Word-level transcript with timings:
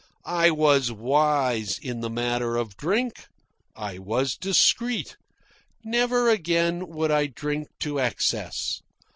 I 0.25 0.49
was 0.49 0.91
wise 0.91 1.77
in 1.77 1.99
the 1.99 2.09
matter 2.09 2.57
of 2.57 2.75
drink. 2.75 3.27
I 3.75 3.99
was 3.99 4.35
discreet. 4.35 5.15
Never 5.83 6.27
again 6.27 6.87
would 6.87 7.11
I 7.11 7.27
drink 7.27 7.67
to 7.81 7.99
excess. 7.99 8.81